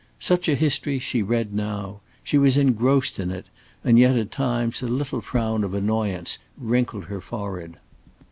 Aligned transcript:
Such 0.19 0.49
a 0.49 0.55
history 0.55 0.97
she 0.97 1.21
read 1.21 1.53
now. 1.53 1.99
She 2.23 2.39
was 2.39 2.57
engrossed 2.57 3.19
in 3.19 3.29
it, 3.29 3.45
and 3.83 3.99
yet 3.99 4.17
at 4.17 4.31
times 4.31 4.81
a 4.81 4.87
little 4.87 5.21
frown 5.21 5.63
of 5.63 5.75
annoyance 5.75 6.39
wrinkled 6.57 7.05
her 7.05 7.21
forehead. 7.21 7.75